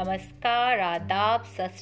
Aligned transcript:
नमस्कार, 0.00 0.80
आदाब, 0.80 1.42
सत 1.42 1.72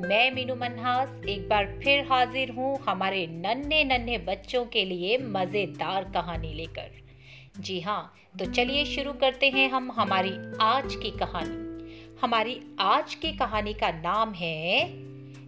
मैं 0.00 0.34
मीनू 0.34 0.54
मनहास, 0.54 1.24
एक 1.28 1.48
बार 1.48 1.80
फिर 1.84 2.04
हाजिर 2.12 2.50
हूँ 2.50 2.78
हमारे 2.78 3.26
नन्हे 3.26 3.84
नन्हे 3.84 4.18
बच्चों 4.18 4.64
के 4.64 4.84
लिए 4.84 5.18
मज़ेदार 5.18 6.04
कहानी 6.04 6.52
लेकर। 6.54 6.90
जी 7.60 7.80
हाँ 7.80 8.14
तो 8.38 8.44
चलिए 8.44 8.84
शुरू 8.84 9.12
करते 9.12 9.48
हैं 9.48 9.70
हम 9.70 9.90
हमारी 9.90 10.32
आज 10.60 10.94
की 10.94 11.10
कहानी। 11.10 12.18
हमारी 12.22 12.60
आज 12.80 13.14
की 13.14 13.32
कहानी 13.32 13.72
का 13.72 13.90
नाम 13.90 14.32
है, 14.32 14.88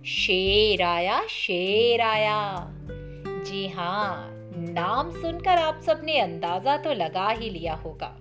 शेर 0.05 0.83
आया 0.83 1.27
शेर 1.27 2.01
आया। 2.01 2.67
जी 3.47 3.69
हाँ 3.69 4.29
नाम 4.57 5.11
सुनकर 5.11 5.59
आप 5.59 5.81
सबने 5.81 6.19
अंदाज़ा 6.19 6.77
तो 6.77 6.93
लगा 6.93 7.29
ही 7.29 7.51
लिया 7.51 7.75
होगा। 7.75 8.19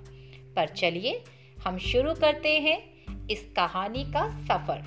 पर 0.55 0.67
चलिए, 0.67 1.23
हम 1.65 1.77
शुरू 1.77 2.13
करते 2.13 2.59
हैं। 2.59 2.90
इस 3.31 3.53
कहानी 3.55 4.03
का 4.03 4.29
सफ़र। 4.29 4.77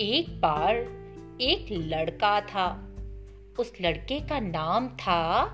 एक 0.00 0.40
बार 0.40 0.76
एक 1.40 1.66
लड़का 1.70 2.40
था। 2.40 2.94
उस 3.58 3.72
लड़के 3.80 4.20
का 4.20 4.40
नाम 4.40 4.88
था 4.88 5.46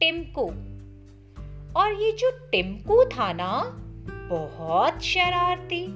टिम्कू। 0.00 0.46
और 1.80 1.92
ये 1.92 2.12
जो 2.12 2.48
टिम्कू 2.52 3.04
था 3.04 3.32
ना, 3.32 3.62
बहुत 4.30 5.02
शरारती, 5.02 5.86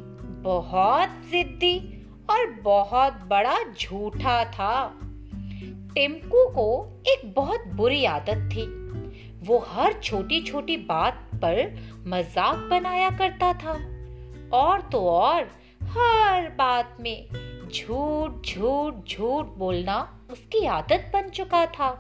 बहुत 0.43 1.09
जिद्दी 1.09 2.07
और 2.31 2.47
बहुत 2.51 3.13
बड़ा 3.13 3.59
झूठा 3.81 4.45
था। 4.45 5.01
टिम्कू 5.95 6.49
को 6.49 7.01
एक 7.07 7.35
बहुत 7.35 7.67
बुरी 7.67 8.05
आदत 8.05 8.51
थी। 8.53 8.67
वो 9.47 9.59
हर 9.59 9.93
छोटी 9.93 10.43
छोटी 10.43 10.77
बात 10.77 11.31
पर 11.35 11.77
मज़ाक 12.07 12.57
बनाया 12.57 13.11
करता 13.11 13.53
था। 13.53 13.96
और 14.53 14.81
तो 14.83 15.01
और 15.09 15.43
हर 15.83 16.49
बात 16.49 16.97
में 17.01 17.27
झूठ 17.69 18.47
झूठ 18.47 18.95
झूठ 19.09 19.47
बोलना 19.47 19.99
उसकी 20.31 20.65
आदत 20.67 21.11
बन 21.13 21.29
चुका 21.29 21.65
था। 21.67 21.91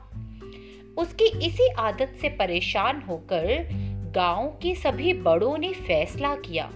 उसकी 0.99 1.25
इसी 1.47 1.69
आदत 1.79 2.17
से 2.21 2.29
परेशान 2.29 3.03
होकर 3.03 3.69
गाँव 4.15 4.47
के 4.63 4.75
सभी 4.75 5.13
बड़ों 5.13 5.57
ने 5.59 5.73
फैसला 5.73 6.35
किया, 6.35 6.71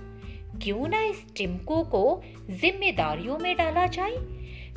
क्यों 0.62 0.88
ना 0.88 1.02
इस 1.02 1.24
टिमकू 1.36 1.82
को 1.84 2.22
जिम्मेदारियों 2.50 3.38
में 3.38 3.56
डाला 3.56 3.86
जाए? 3.86 4.16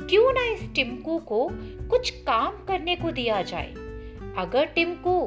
क्यों 0.00 0.32
ना 0.32 0.44
इस 0.44 0.68
टिमकू 0.74 1.18
को 1.18 1.48
कुछ 1.90 2.10
काम 2.10 2.64
करने 2.64 2.96
को 2.96 3.10
दिया 3.10 3.42
जाए? 3.42 3.72
अगर 4.38 4.66
टिम्कू 4.66 5.20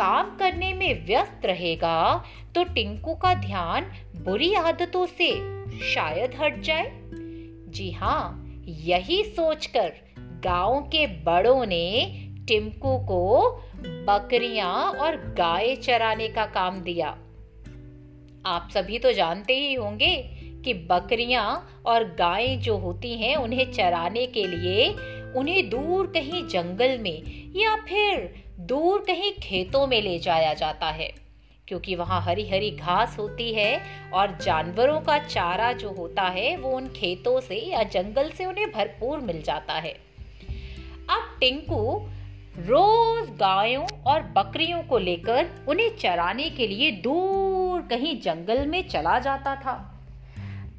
काम 0.00 0.36
करने 0.36 0.72
में 0.74 1.06
व्यस्त 1.06 1.46
रहेगा 1.46 2.24
तो 2.54 2.64
टिंकू 2.64 3.14
का 3.14 3.34
ध्यान 3.34 3.84
बुरी 4.16 4.54
आदतों 4.54 5.06
से 5.06 5.28
शायद 5.94 6.34
हट 6.40 6.60
जाए। 6.60 6.92
जी 7.68 7.90
हाँ 7.90 8.46
यही 8.64 9.24
सोचकर 9.24 9.92
गाँव 10.44 10.80
के 10.80 11.06
बड़ों 11.06 11.66
ने 11.66 12.16
टिम्कू 12.48 12.98
को 12.98 13.50
बकरियाँ 13.80 14.74
और 14.92 15.16
गाय 15.16 15.76
चराने 15.76 16.28
का 16.28 16.46
काम 16.46 16.80
दिया। 16.80 17.08
आप 18.46 18.68
सभी 18.74 18.98
तो 18.98 19.12
जानते 19.12 19.52
ही 19.52 19.74
होंगे 19.74 20.16
कि 20.64 20.74
बकरियाँ 20.74 21.82
और 21.86 22.04
गायें 22.04 22.60
जो 22.60 22.76
होती 22.76 23.14
हैं, 23.14 23.36
उन्हें 23.36 23.72
चराने 23.72 24.26
के 24.26 24.46
लिए 24.46 24.90
उन्हें 25.36 25.70
दूर 25.70 26.06
कहीं 26.06 26.46
जंगल 26.48 26.98
में 26.98 27.50
या 27.56 27.76
फिर 27.76 28.39
दूर 28.60 29.00
कहीं 29.00 29.32
खेतों 29.32 29.86
में 29.86 30.02
ले 30.02 30.18
जाया 30.18 30.54
जाता 30.54 30.86
है, 30.86 31.12
क्योंकि 31.68 31.94
वहाँ 31.94 32.20
हरी 32.22 32.48
हरी 32.48 32.70
घास 32.70 33.16
होती 33.18 33.52
है 33.54 33.80
और 34.12 34.36
जानवरों 34.38 35.00
का 35.00 35.18
चारा 35.18 35.72
जो 35.72 35.90
होता 35.90 36.22
है, 36.22 36.56
वो 36.56 36.70
उन 36.70 36.88
खेतों 36.88 37.40
से 37.40 37.56
या 37.56 37.82
जंगल 37.82 38.30
से 38.30 38.44
उन्हें 38.44 38.70
भरपूर 38.72 39.18
मिल 39.18 39.42
जाता 39.42 39.74
है। 39.74 39.92
अब 41.10 41.36
टिंकू 41.40 42.08
रोज 42.58 43.28
गायों 43.30 43.86
और 44.06 44.22
बकरियों 44.22 44.82
को 44.82 44.98
लेकर 44.98 45.48
उन्हें 45.68 45.96
चराने 45.96 46.50
के 46.50 46.66
लिए 46.66 46.90
दूर 46.90 47.80
कहीं 47.80 48.20
जंगल 48.20 48.66
में 48.66 48.88
चला 48.88 49.18
जाता 49.18 49.54
था। 49.56 49.74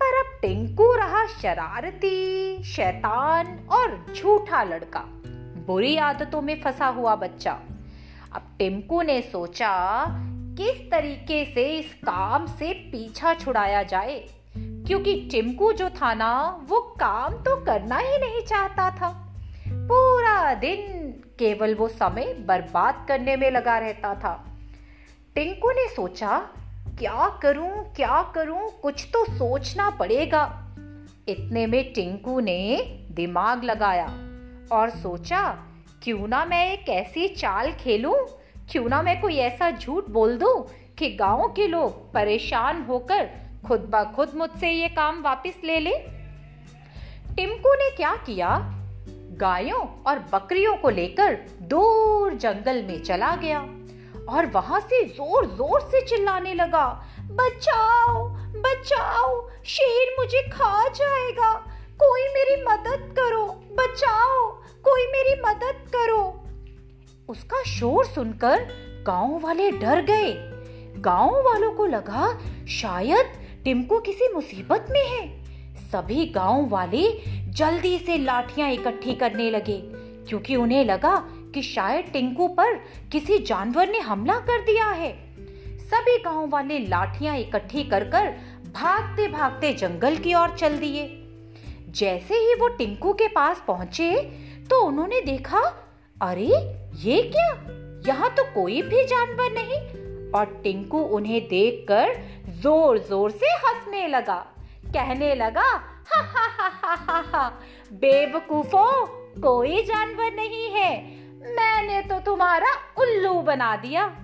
पर 0.01 0.19
अब 0.19 0.39
टिंकू 0.41 0.93
रहा 0.93 1.25
शरारती, 1.27 2.63
शैतान 2.63 3.67
और 3.71 4.13
झूठा 4.15 4.63
लड़का। 4.63 5.03
बुरी 5.67 5.97
आदतों 5.97 6.41
में 6.41 6.61
फंसा 6.61 6.87
हुआ 6.87 7.15
बच्चा। 7.15 7.59
अब 8.33 8.41
टिम्कू 8.59 9.01
ने 9.01 9.21
सोचा, 9.21 10.05
किस 10.57 10.91
तरीके 10.91 11.45
से 11.45 11.77
इस 11.77 11.93
काम 11.93 12.47
से 12.47 12.73
पीछा 12.73 13.33
छुड़ाया 13.33 13.83
जाए? 13.83 14.29
क्योंकि 14.57 15.29
टिम्कू 15.31 15.71
जो 15.71 15.89
था 15.89 16.13
ना, 16.13 16.59
वो 16.67 16.79
काम 16.79 17.33
तो 17.33 17.65
करना 17.65 17.97
ही 17.97 18.17
नहीं 18.17 18.41
चाहता 18.41 18.91
था। 18.91 19.35
पूरा 19.67 20.53
दिन 20.53 21.11
केवल 21.39 21.75
वो 21.75 21.87
समय 21.87 22.33
बर्बाद 22.33 23.05
करने 23.07 23.35
में 23.35 23.51
लगा 23.51 23.77
रहता 23.77 24.15
था। 24.15 24.59
टिंकू 25.35 25.71
ने 25.71 25.87
सोचा, 25.95 26.39
क्या 26.99 27.39
करूँ 27.41 27.93
क्या 27.93 28.31
करूँ, 28.35 28.69
कुछ 28.81 29.07
तो 29.13 29.25
सोचना 29.25 29.89
पड़ेगा। 29.89 30.57
इतने 31.27 31.67
में 31.67 31.93
टिंकू 31.93 32.39
ने 32.39 32.77
दिमाग 33.11 33.63
लगाया 33.63 34.07
और 34.71 34.89
सोचा 34.89 35.67
क्यों 36.03 36.27
ना 36.27 36.45
मैं 36.45 36.73
एक 36.73 36.89
ऐसी 36.89 37.27
चाल 37.27 37.71
खेलूं? 37.71 38.13
क्यों 38.71 38.89
ना 38.89 39.01
मैं 39.01 39.21
कोई 39.21 39.35
ऐसा 39.37 39.71
झूठ 39.71 40.05
बोल 40.09 40.37
दूँ 40.37 40.63
कि 40.97 41.09
गाँव 41.09 41.47
के 41.47 41.67
लोग 41.67 42.13
परेशान 42.13 42.81
होकर 42.83 43.29
खुद 43.67 43.79
ब 43.79 44.03
खुद 44.15 44.31
मुझसे 44.35 44.71
ये 44.71 44.87
काम 44.87 45.21
वापस 45.21 45.61
ले 45.63 45.79
ले? 45.79 45.91
टिम्कू 47.35 47.73
ने 47.73 47.89
क्या 47.95 48.15
किया? 48.15 48.57
गायों 49.41 49.81
और 50.07 50.19
बकरियों 50.33 50.75
को 50.77 50.89
लेकर 50.89 51.33
दूर 51.61 52.33
जंगल 52.33 52.83
में 52.83 53.03
चला 53.03 53.35
गया 53.35 53.59
और 54.29 54.45
वहाँ 54.45 54.79
से 54.79 55.03
ज़ोर 55.05 55.45
ज़ोर 55.45 55.81
से 55.81 56.01
चिल्लाने 56.01 56.53
लगा, 56.53 56.87
बचाओ 57.31 58.29
बचाओ, 58.55 59.49
शेर 59.65 60.15
मुझे 60.19 60.41
खा 60.49 60.87
जाएगा। 60.87 61.70
कोई 62.01 62.21
मेरी 62.27 62.55
मदद 62.63 63.01
करो, 63.17 63.43
बचाओ, 63.71 64.49
कोई 64.83 65.05
मेरी 65.07 65.41
मदद 65.41 65.83
करो। 65.87 66.21
उसका 67.29 67.61
शोर 67.63 68.05
सुनकर 68.05 68.63
गाँव 69.07 69.37
वाले 69.39 69.69
डर 69.71 70.01
गए। 70.01 70.31
गाँव 70.97 71.35
वालों 71.41 71.71
को 71.71 71.85
लगा 71.85 72.31
शायद 72.69 73.33
टिम्को 73.63 73.99
किसी 73.99 74.33
मुसीबत 74.33 74.87
में 74.89 75.03
है। 75.03 75.27
सभी 75.91 76.25
गाँव 76.25 76.67
वाले 76.69 77.03
जल्दी 77.51 77.97
से 77.97 78.17
लाठियाँ 78.17 78.71
इकट्ठी 78.71 79.15
करने 79.15 79.51
लगे, 79.51 79.79
क्योंकि 80.29 80.55
उन्हें 80.55 80.83
लगा 80.85 81.15
कि 81.53 81.61
शायद 81.61 82.11
टिंकू 82.13 82.47
पर 82.47 82.75
किसी 83.11 83.37
जानवर 83.37 83.89
ने 83.89 83.99
हमला 83.99 84.39
कर 84.39 84.61
दिया 84.61 84.89
है। 84.89 85.13
सभी 85.79 86.17
गाँव 86.17 86.49
वाले 86.49 86.79
लाठियाँ 86.79 87.37
इकट्ठी 87.37 87.83
कर 87.83 88.09
कर 88.09 88.35
भागते 88.73 89.27
भागते 89.27 89.73
जंगल 89.73 90.17
की 90.17 90.33
ओर 90.33 90.57
चल 90.57 90.77
दिए। 90.77 91.17
जैसे 91.91 92.35
ही 92.35 92.53
वो 92.53 92.67
टिंकू 92.67 93.13
के 93.13 93.27
पास 93.27 93.63
पहुँचे 93.67 94.21
तो 94.69 94.81
उन्होंने 94.85 95.21
देखा, 95.21 95.59
अरे, 96.21 96.47
ये 96.95 97.21
क्या? 97.35 97.47
यहाँ 98.07 98.29
तो 98.29 98.43
कोई 98.43 98.81
भी 98.81 99.03
जानवर 99.03 99.51
नहीं। 99.51 99.77
और 100.31 100.45
टिंकू 100.63 100.99
उन्हें 100.99 101.47
देखकर 101.47 102.13
ज़ोर 102.51 102.97
ज़ोर 102.97 103.31
से 103.31 103.45
हंसने 103.45 104.07
लगा। 104.07 104.37
कहने 104.85 105.35
लगा 105.35 105.77
बेवकूफो, 107.91 109.05
कोई 109.41 109.83
जानवर 109.83 110.33
नहीं 110.33 110.69
है। 110.69 111.05
मैंने 111.55 112.01
तो 112.01 112.19
तुम्हारा 112.19 112.73
उल्लू 112.97 113.33
बना 113.33 113.75
दिया। 113.75 114.15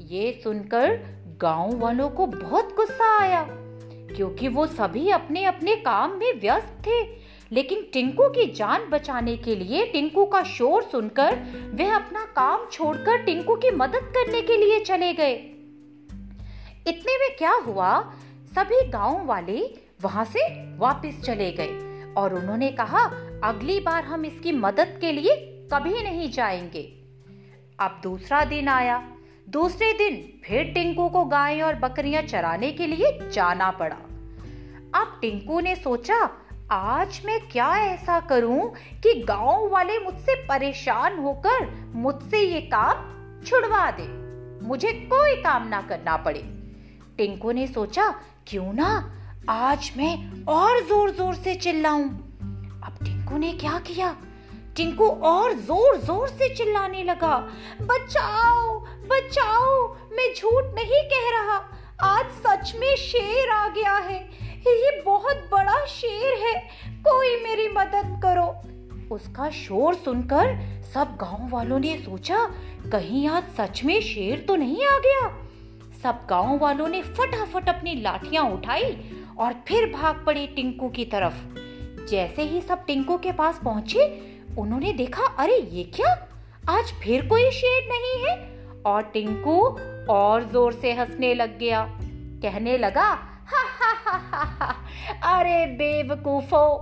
ये 0.00 0.40
सुनकर 0.44 1.00
गाँव 1.40 1.78
वालों 1.78 2.08
को 2.10 2.26
बहुत 2.26 2.76
गुस्सा 2.76 3.18
आया। 3.18 3.42
क्योंकि 4.16 4.48
वो 4.48 4.66
सभी 4.66 5.10
अपने 5.10 5.44
अपने 5.44 5.76
काम 5.76 6.10
में 6.10 6.40
व्यस्त 6.40 6.82
थे। 6.86 7.26
लेकिन 7.52 7.86
टिंकू 7.92 8.28
की 8.28 8.46
जान 8.52 8.88
बचाने 8.90 9.36
के 9.36 9.56
लिए 9.56 9.86
टिंकू 9.86 10.24
का 10.24 10.42
शोर 10.42 10.82
सुनकर 10.82 11.34
वे 11.74 11.88
अपना 11.88 12.24
काम 12.24 12.66
छोड़कर 12.72 13.22
टिंकू 13.22 13.56
की 13.56 13.70
मदद 13.70 14.12
करने 14.16 14.42
के 14.42 14.56
लिए 14.56 14.80
चले 14.80 15.12
गए। 15.12 15.32
इतने 16.86 17.18
में 17.18 17.36
क्या 17.38 17.52
हुआ? 17.52 18.12
सभी 18.54 18.88
गाँव 18.88 19.26
वाले 19.26 19.74
वहाँ 20.02 20.24
से 20.24 20.48
वापस 20.76 21.22
चले 21.24 21.50
गए 21.52 22.04
और 22.16 22.34
उन्होंने 22.34 22.68
कहा, 22.68 23.04
अगली 23.44 23.80
बार 23.80 24.04
हम 24.04 24.24
इसकी 24.24 24.52
मदद 24.52 24.98
के 25.00 25.12
लिए 25.12 25.36
कभी 25.72 26.02
नहीं 26.02 26.30
जाएँगे। 26.30 26.82
अब 27.80 28.00
दूसरा 28.02 28.44
दिन 28.44 28.68
आया। 28.68 29.12
दूसरे 29.48 29.92
दिन 29.92 30.40
फिर 30.44 30.64
टिंकू 30.64 31.08
को 31.08 31.24
गाय 31.24 31.60
और 31.60 31.74
बकरियाँ 31.74 32.22
चराने 32.22 32.72
के 32.72 32.86
लिए 32.86 33.30
जाना 33.30 33.70
पड़ा। 33.70 33.96
अब 34.96 35.18
टिंकू 35.20 35.60
ने 35.60 35.74
सोचा, 35.76 36.18
आज 36.72 37.20
मैं 37.24 37.38
क्या 37.48 37.68
ऐसा 37.78 38.18
करूँ 38.20 38.68
कि 39.02 39.12
गाँव 39.22 39.68
वाले 39.68 39.98
मुझसे 39.98 40.34
परेशान 40.34 41.18
होकर 41.18 41.66
मुझसे 41.94 42.40
ये 42.40 42.60
काम 42.60 43.42
छुड़वा 43.46 43.90
दे। 43.90 44.06
मुझे 44.66 44.92
कोई 44.92 45.34
काम 45.42 45.66
ना 45.68 45.80
करना 45.82 46.16
पड़े। 46.16 46.40
टिंकू 47.18 47.52
ने 47.52 47.66
सोचा, 47.66 48.08
क्यों 48.46 48.72
ना? 48.72 48.88
आज 49.48 49.92
मैं 49.96 50.44
और 50.44 50.80
ज़ोर 50.84 51.10
ज़ोर 51.10 51.34
से 51.34 51.54
चिल्लाऊं। 51.54 52.08
अब 52.82 52.98
टिंकू 53.04 53.38
ने 53.38 53.52
क्या 53.52 53.78
किया? 53.78 54.16
टिंकू 54.76 55.08
और 55.08 55.52
ज़ोर 55.52 55.96
ज़ोर 55.96 56.28
से 56.28 56.54
चिल्लाने 56.54 57.04
लगा, 57.04 57.36
बचाओ 57.82 58.78
बचाओ, 59.06 59.88
मैं 60.12 60.34
झूठ 60.34 60.74
नहीं 60.74 61.02
कह 61.04 61.30
रहा। 61.30 61.62
आज 62.02 62.26
सच 62.26 62.74
में 62.76 62.96
शेर 62.96 63.50
आ 63.50 63.68
गया 63.68 63.96
है। 63.96 64.45
ये 64.70 65.02
बहुत 65.02 65.36
बड़ा 65.36 65.86
शेर 65.86 66.46
है। 66.46 66.68
कोई 66.94 67.42
मेरी 67.42 67.68
मदद 67.68 68.20
करो। 68.22 68.76
उसका 69.14 69.50
शोर 69.50 69.94
सुनकर 69.94 70.60
सब 70.94 71.16
गाँव 71.20 71.48
वालों 71.50 71.78
ने 71.78 71.98
सोचा, 71.98 72.50
कहीं 72.92 73.28
आज 73.28 73.44
सच 73.60 73.84
में 73.84 74.00
शेर 74.00 74.44
तो 74.48 74.56
नहीं 74.56 74.86
आ 74.86 74.98
गया। 74.98 75.48
सब 76.02 76.26
गाँव 76.30 76.58
वालों 76.58 76.88
ने 76.88 77.02
फटाफट 77.02 77.68
अपनी 77.68 77.94
लाठियाँ 77.94 78.44
उठाई 78.44 79.10
और 79.38 79.52
फिर 79.68 79.92
भाग 79.92 80.24
पड़े 80.26 80.46
टिंकू 80.46 80.88
की 80.88 81.04
तरफ़। 81.04 81.58
जैसे 82.06 82.42
ही 82.42 82.60
सब 82.60 82.84
टिंकू 82.84 83.18
के 83.18 83.32
पास 83.32 83.60
पहुँचे, 83.64 84.32
उन्होंने 84.58 84.92
देखा, 84.92 85.22
अरे, 85.22 85.56
ये 85.56 85.84
क्या? 85.84 86.28
आज 86.68 86.84
फिर 86.84 87.26
कोई 87.26 87.50
शेर 87.50 87.88
नहीं 87.92 88.24
है। 88.24 88.56
और 88.86 89.02
टिंकू 89.02 89.66
और 90.12 90.44
ज़ोर 90.52 90.72
से 90.72 90.92
हंसने 90.92 91.34
लग 91.34 91.58
गया। 91.58 91.98
कहने 92.42 92.78
लगा 92.78 93.35
अरे 95.22 95.66
बेवकूफो, 95.66 96.78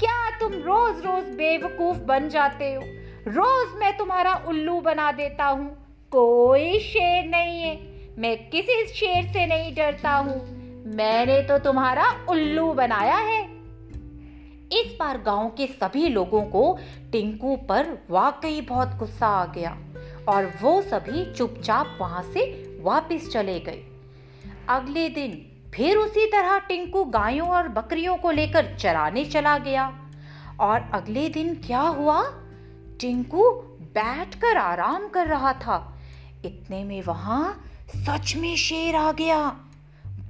क्या 0.00 0.38
तुम 0.38 0.52
रोज 0.52 1.06
रोज 1.06 1.24
बेवकूफ़ 1.24 1.98
बन 1.98 2.28
जाते 2.28 2.74
हो? 2.74 2.82
रोज 3.28 3.80
मैं 3.80 3.96
तुम्हारा 3.96 4.34
उल्लू 4.48 4.80
बना 4.80 5.12
देता 5.12 5.44
हूँ। 5.44 5.68
कोई 6.10 6.80
शेर 6.80 7.24
नहीं 7.24 7.62
है। 7.62 7.80
मैं 8.18 8.50
किसी 8.50 8.86
शेर 8.86 9.32
से 9.32 9.46
नहीं 9.46 9.74
डरता 9.74 10.10
हूँ। 10.10 10.58
मैंने 10.94 11.42
तो 11.42 11.58
तुम्हारा 11.58 12.26
उल्लू 12.28 12.72
बनाया 12.72 13.16
है। 13.16 13.44
इस 14.72 14.96
बार 15.00 15.18
गाँव 15.18 15.48
के 15.48 15.66
सभी 15.66 16.08
लोगों 16.08 16.42
को 16.42 16.78
टिंकू 17.12 17.56
पर 17.56 18.06
वाकई 18.10 18.60
बहुत 18.60 18.96
गुस्सा 18.96 19.26
आ 19.26 19.46
गया 19.46 19.78
और 20.28 20.52
वो 20.62 20.82
सभी 20.82 21.34
चुपचाप 21.34 21.98
वहाँ 22.00 22.22
से 22.22 22.42
वापस 22.82 23.30
चले 23.32 23.60
गए। 23.60 23.82
अगले 24.68 25.08
दिन 25.08 25.47
फिर 25.74 25.96
उसी 25.96 26.26
तरह 26.26 26.58
टिंकू 26.58 27.04
गायों 27.04 27.48
और 27.48 27.68
बकरियों 27.68 28.16
को 28.16 28.30
लेकर 28.30 28.76
चराने 28.78 29.24
चला 29.24 29.58
गया। 29.58 29.98
और 30.60 30.90
अगले 30.94 31.28
दिन 31.28 31.54
क्या 31.54 31.80
हुआ? 31.80 32.22
टिंकू 33.00 33.50
बैठकर 33.80 34.56
आराम 34.56 35.08
कर 35.08 35.26
रहा 35.26 35.52
था। 35.52 35.98
इतने 36.44 36.84
में 36.84 37.02
वहाँ 37.02 37.70
सच 37.96 38.36
में 38.36 38.56
शेर 38.56 38.96
आ 38.96 39.12
गया। 39.12 39.56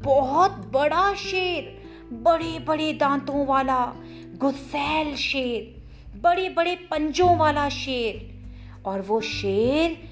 बहुत 0.03 0.71
बड़ा 0.73 1.15
शेर 1.15 1.89
बड़े 2.13 2.59
बड़े 2.59 2.93
दांतों 2.93 3.47
वाला, 3.47 3.93
गुस्सैल 4.41 5.17
शेर 5.17 5.83
बड़े 6.19 6.49
बड़े 6.49 6.75
पंजों 6.75 7.37
वाला 7.37 7.69
शेर। 7.69 8.39
और 8.85 9.01
वो 9.01 9.21
शेर 9.21 10.11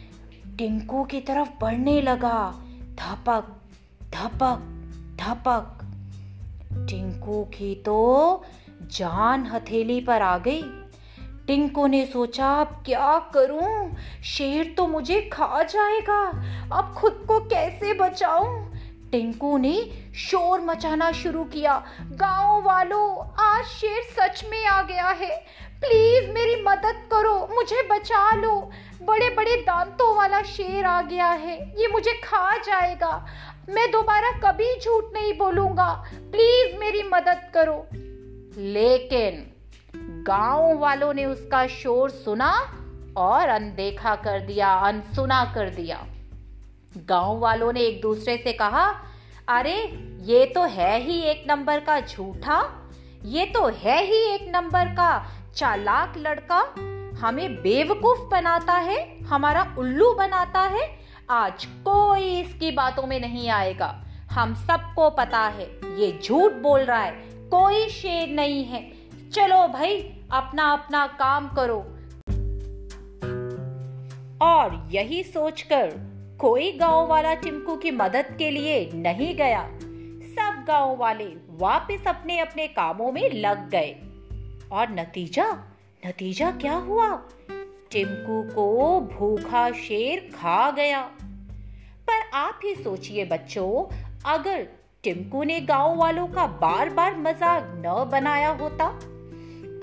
टिंकू 0.58 1.04
की 1.04 1.20
तरफ़ 1.20 1.48
बढ़ने 1.60 2.00
लगा। 2.00 2.54
धपक 2.94 3.56
धपक 4.02 4.72
धपक 5.16 5.78
टिंकू 6.72 7.44
की 7.44 7.74
तो 7.74 8.44
जान 8.82 9.46
हथेली 9.46 10.00
पर 10.00 10.22
आ 10.22 10.38
गई। 10.38 10.62
टिंकू 11.46 11.86
ने 11.86 12.06
सोचा, 12.06 12.60
अब 12.60 12.66
क्या 12.66 13.18
करूँ? 13.34 13.96
शेर 14.24 14.74
तो 14.76 14.86
मुझे 14.86 15.30
खा 15.32 15.62
जाएगा। 15.62 16.28
अब 16.72 16.94
खुद 16.94 17.24
को 17.28 17.40
कैसे 17.40 17.94
बचाऊं? 17.94 18.70
टिंकू 19.12 19.58
ने 19.58 19.90
शोर 20.16 20.60
मचाना 20.60 21.12
शुरू 21.12 21.44
किया। 21.44 21.84
गाँव 22.00 22.62
वालों, 22.62 23.30
आज 23.38 23.64
शेर 23.64 24.02
सच 24.02 24.44
में 24.50 24.66
आ 24.66 24.82
गया 24.82 25.08
है। 25.08 25.66
प्लीज़ 25.80 26.30
मेरी 26.30 26.62
मदद 26.62 27.08
करो, 27.12 27.48
मुझे 27.54 27.88
बचा 27.90 28.34
लो। 28.34 28.70
बड़े 29.02 29.30
बड़े 29.30 29.56
दांतों 29.56 30.16
वाला 30.16 30.42
शेर 30.42 30.84
आ 30.84 31.02
गया 31.02 31.26
है। 31.26 31.80
ये 31.80 31.88
मुझे 31.88 32.12
खा 32.12 32.56
जाएगा। 32.56 33.26
मैं 33.68 33.90
दोबारा 33.90 34.30
कभी 34.30 34.80
झूठ 34.80 35.04
नहीं 35.14 35.38
बोलूँगा। 35.38 36.04
प्लीज़ 36.14 36.76
मेरी 36.78 37.02
मदद 37.02 37.50
करो। 37.54 37.86
लेकिन 38.62 39.52
गाँव 40.22 40.78
वालों 40.78 41.14
ने 41.14 41.24
उसका 41.24 41.66
शोर 41.66 42.10
सुना 42.10 42.78
और 43.16 43.48
अनदेखा 43.48 44.14
कर 44.14 44.40
दिया, 44.40 44.74
अनसुना 44.74 45.52
कर 45.54 45.70
दिया। 45.70 46.06
गाँव 46.96 47.38
वालों 47.38 47.72
ने 47.72 47.80
एक 47.80 48.00
दूसरे 48.00 48.36
से 48.36 48.52
कहा, 48.52 48.94
अरे, 49.48 50.02
ये 50.22 50.46
तो 50.46 50.62
है 50.62 51.00
ही 51.00 51.22
एक 51.22 51.44
नंबर 51.48 51.80
का 51.80 52.00
झूठा। 52.00 52.90
ये 53.24 53.46
तो 53.46 53.68
है 53.68 54.04
ही 54.04 54.22
एक 54.34 54.52
नंबर 54.54 54.84
का 54.84 55.26
चालाक 55.56 56.14
लड़का। 56.16 56.74
हमें 57.16 57.54
बेवकूफ़ 57.54 58.30
बनाता 58.30 58.72
है, 58.72 59.24
हमारा 59.24 59.74
उल्लू 59.78 60.14
बनाता 60.14 60.60
है, 60.60 60.98
आज 61.30 61.64
कोई 61.64 62.40
इसकी 62.40 62.70
बातों 62.70 63.02
में 63.02 63.20
नहीं 63.20 63.48
आएगा। 63.48 64.04
हम 64.30 64.54
सबको 64.54 65.10
पता 65.10 65.38
है, 65.38 65.64
ये 65.84 66.20
झूठ 66.24 66.52
बोल 66.52 66.80
रहा 66.80 67.02
है, 67.02 67.12
कोई 67.32 67.88
शेर 67.88 68.28
नहीं 68.28 68.64
है। 68.64 68.92
चलो 69.32 69.68
भाई, 69.68 70.24
अपना 70.30 70.72
अपना 70.72 71.06
काम 71.06 71.48
करो। 71.48 71.78
और 74.46 74.88
यही 74.90 75.22
सोचकर 75.22 75.92
कोई 76.40 76.72
गाँव 76.72 77.06
वाला 77.06 77.34
टिंकू 77.34 77.76
की 77.76 77.90
मदद 77.90 78.36
के 78.38 78.50
लिए 78.50 78.90
नहीं 78.94 79.36
गया। 79.36 79.62
सब 80.26 80.64
गाँव 80.68 80.96
वाले 80.96 81.28
वापस 81.50 82.04
अपने 82.06 82.38
अपने 82.38 82.66
कामों 82.66 83.12
में 83.12 83.30
लग 83.30 83.70
गए। 83.70 83.96
और 84.72 84.90
नतीजा? 84.90 85.72
नतीजा 86.06 86.50
क्या 86.50 86.74
हुआ? 86.74 87.08
टिंकू 87.90 88.42
को 88.54 89.00
भूखा 89.00 89.70
शेर 89.70 90.20
खा 90.34 90.70
गया। 90.70 91.00
पर 92.08 92.30
आप 92.34 92.60
ही 92.64 92.74
सोचिए 92.74 93.24
बच्चों, 93.24 93.94
अगर 94.32 94.66
टिम्कू 95.04 95.42
ने 95.42 95.60
गाँव 95.60 95.96
वालों 95.96 96.26
का 96.26 96.46
बार 96.46 96.90
बार 96.90 97.16
मज़ाक 97.16 97.72
न 97.76 98.08
बनाया 98.12 98.50
होता, 98.50 98.86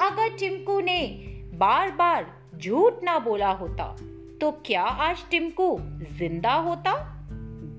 अगर 0.01 0.37
टिम्कू 0.37 0.79
ने 0.79 0.99
बार 1.53 1.91
बार 1.91 2.25
झूठ 2.57 3.03
ना 3.03 3.19
बोला 3.19 3.51
होता 3.51 3.95
तो 4.41 4.51
क्या 4.65 4.83
आज 4.83 5.25
टिम्कू 5.31 5.77
ज़िंदा 6.17 6.53
होता? 6.53 6.93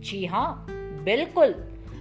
जी 0.00 0.26
हाँ 0.26 0.66
बिल्कुल। 1.04 1.54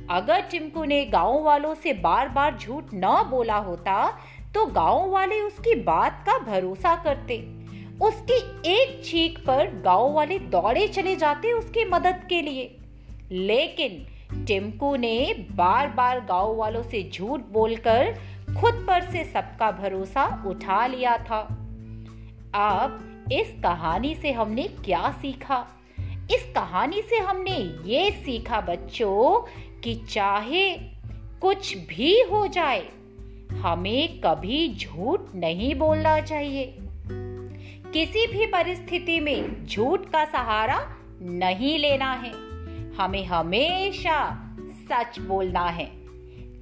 अगर 0.10 0.42
टिमकू 0.42 0.84
ने 0.84 1.06
गाँव 1.06 1.44
वालों 1.44 1.76
से 1.76 1.94
बार 1.94 2.30
बार 2.30 2.58
झूठ 2.58 2.84
न 2.94 3.28
बोला 3.30 3.58
होता 3.58 4.18
तो 4.54 4.66
गाँव 4.66 5.10
वाले 5.10 5.42
उसकी 5.42 5.76
बात 5.76 6.24
का 6.26 6.38
भरोसा 6.40 6.96
करते। 6.96 7.38
उसकी 8.02 8.38
एक 8.72 9.02
चीख 9.06 9.40
पर 9.40 9.82
गाँव 9.86 10.14
वाले 10.14 10.40
दौड़े 10.40 10.88
चले 10.88 11.16
जाते 11.16 11.52
उसकी 11.52 11.86
मदद 11.86 12.26
के 12.30 12.42
लिए। 12.42 12.78
लेकिन 13.32 14.06
टिम्कू 14.46 14.96
ने 14.96 15.48
बार 15.52 15.88
बार 15.88 16.20
गाँव 16.26 16.56
वालों 16.56 16.84
से 16.84 17.12
झूठ 17.14 17.42
बोलकर 17.42 18.14
खुद 18.62 18.86
पर 18.88 19.12
से 19.12 19.24
सबका 19.24 19.72
भरोसा 19.72 20.44
उठा 20.48 20.88
लिया 20.88 21.18
था। 21.18 21.40
अब 22.56 23.28
इस 23.32 23.54
कहानी 23.64 24.16
से 24.16 24.32
हमने 24.32 24.64
क्या 24.64 25.12
सीखा? 25.22 25.68
इस 26.32 26.52
कहानी 26.56 27.02
से 27.02 27.18
हमने 27.18 27.58
ये 27.86 28.12
सीखा 28.12 28.62
बच्चों 28.62 29.42
कि 29.82 29.96
चाहे 29.96 30.74
कुछ 31.42 31.78
भी 31.78 32.22
हो 32.22 32.48
जाए 32.48 32.88
हमें 33.52 34.20
कभी 34.20 34.76
झूठ 34.76 35.20
नहीं 35.36 35.76
बोलना 35.76 36.20
चाहिए। 36.20 36.76
किसी 37.94 38.28
भी 38.28 38.46
परिस्थिति 38.46 39.20
में 39.20 39.66
झूठ 39.66 40.00
का 40.06 40.26
सहारा 40.26 40.96
नहीं 41.22 41.80
लेना 41.80 42.14
है। 42.14 42.32
हमें 42.96 43.26
हमेशा 43.26 44.50
सच 44.60 45.20
बोलना 45.20 45.66
है। 45.66 45.86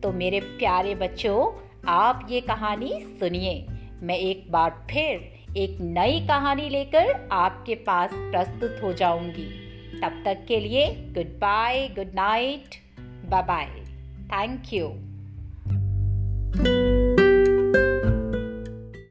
तो 0.01 0.11
मेरे 0.11 0.39
प्यारे 0.39 0.95
बच्चों, 0.95 1.67
आप 1.87 2.27
ये 2.29 2.41
कहानी 2.41 2.99
सुनिए। 3.01 3.65
मैं 4.01 4.17
एक 4.17 4.51
बार 4.51 4.87
फिर 4.91 5.41
एक 5.57 5.77
नई 5.81 6.27
कहानी 6.27 6.69
लेकर 6.69 7.29
आपके 7.31 7.75
पास 7.75 8.09
प्रस्तुत 8.13 8.79
हो 8.83 8.93
जाऊँगी। 8.93 9.71
तब 9.99 10.21
तक 10.25 10.45
के 10.47 10.59
लिए 10.59 10.87
goodbye, 11.27 11.87
good 11.87 12.11
night, 12.15 12.75
bye 13.29 13.43
bye. 13.43 13.65
Thank 14.25 14.63
you. 14.73 15.10
thank 16.53 16.67
you 16.67 16.80